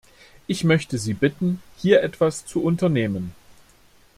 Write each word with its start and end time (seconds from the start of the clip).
Ich 0.47 0.63
möchte 0.63 0.97
Sie 0.97 1.13
bitten, 1.13 1.61
hier 1.77 2.01
etwas 2.01 2.43
zu 2.43 2.63
unternehmen. 2.63 3.35